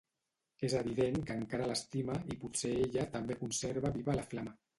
És 0.67 0.75
evident 0.79 1.19
que 1.27 1.35
encara 1.41 1.67
l'estima 1.73 2.15
i 2.33 2.39
potser 2.45 2.73
ella 2.87 3.07
també 3.19 3.39
conserva 3.45 3.95
viva 4.01 4.19
la 4.21 4.27
flama. 4.35 4.59